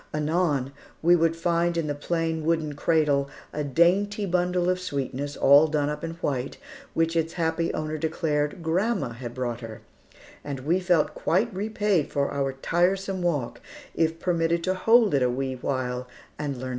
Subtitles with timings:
[0.15, 0.71] Anon,
[1.03, 5.89] we would find in the plain wooden cradle, a dainty bundle of sweetness, all done
[5.91, 6.57] up in white,
[6.95, 9.81] which its happy owner declared grandma had brought her,
[10.43, 13.61] and we felt quite repaid for our tiresome walk
[13.93, 16.07] if permitted to hold it a wee while
[16.39, 16.69] and learn its name.